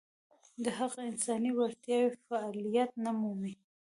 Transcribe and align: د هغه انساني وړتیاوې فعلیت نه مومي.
د 0.63 0.65
هغه 0.79 0.99
انساني 1.09 1.51
وړتیاوې 1.53 2.17
فعلیت 2.27 2.91
نه 3.03 3.11
مومي. 3.19 3.53